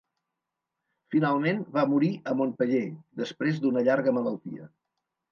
Finalment, 1.15 1.59
va 1.75 1.83
morir 1.91 2.09
a 2.31 2.33
Montpeller 2.39 2.79
després 3.21 3.61
d'una 3.67 3.83
llarga 3.89 4.15
malaltia. 4.19 4.65